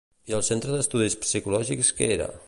I 0.29 0.33
el 0.37 0.41
Centre 0.47 0.71
d'Estudis 0.77 1.17
Psicològics 1.25 1.93
què 2.01 2.09
era? 2.17 2.33